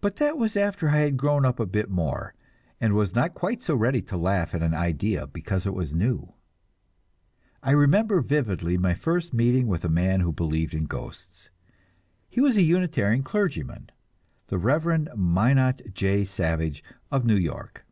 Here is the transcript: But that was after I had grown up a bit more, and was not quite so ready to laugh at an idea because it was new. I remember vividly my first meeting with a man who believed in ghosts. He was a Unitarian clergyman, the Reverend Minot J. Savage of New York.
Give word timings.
But 0.00 0.14
that 0.18 0.38
was 0.38 0.56
after 0.56 0.90
I 0.90 0.98
had 0.98 1.16
grown 1.16 1.44
up 1.44 1.58
a 1.58 1.66
bit 1.66 1.90
more, 1.90 2.32
and 2.80 2.92
was 2.94 3.12
not 3.16 3.34
quite 3.34 3.60
so 3.60 3.74
ready 3.74 4.00
to 4.02 4.16
laugh 4.16 4.54
at 4.54 4.62
an 4.62 4.72
idea 4.72 5.26
because 5.26 5.66
it 5.66 5.74
was 5.74 5.92
new. 5.92 6.34
I 7.60 7.72
remember 7.72 8.20
vividly 8.20 8.78
my 8.78 8.94
first 8.94 9.34
meeting 9.34 9.66
with 9.66 9.84
a 9.84 9.88
man 9.88 10.20
who 10.20 10.30
believed 10.30 10.74
in 10.74 10.84
ghosts. 10.84 11.50
He 12.30 12.40
was 12.40 12.56
a 12.56 12.62
Unitarian 12.62 13.24
clergyman, 13.24 13.90
the 14.46 14.58
Reverend 14.58 15.08
Minot 15.16 15.92
J. 15.92 16.24
Savage 16.24 16.84
of 17.10 17.24
New 17.24 17.34
York. 17.34 17.84